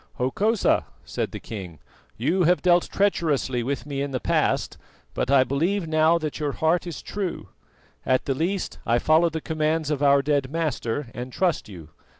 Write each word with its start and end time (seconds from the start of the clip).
"Hokosa," 0.15 0.85
said 1.05 1.29
the 1.31 1.39
king, 1.39 1.77
"you 2.17 2.41
have 2.45 2.63
dealt 2.63 2.89
treacherously 2.89 3.61
with 3.61 3.85
me 3.85 4.01
in 4.01 4.09
the 4.09 4.19
past, 4.19 4.79
but 5.13 5.29
I 5.29 5.43
believe 5.43 5.87
now 5.87 6.17
that 6.17 6.39
your 6.39 6.53
heart 6.53 6.87
is 6.87 7.03
true; 7.03 7.49
at 8.03 8.25
the 8.25 8.33
least 8.33 8.79
I 8.83 8.97
follow 8.97 9.29
the 9.29 9.41
commands 9.41 9.91
of 9.91 10.01
our 10.01 10.23
dead 10.23 10.49
master 10.49 11.11
and 11.13 11.31
trust 11.31 11.69
you. 11.69 11.89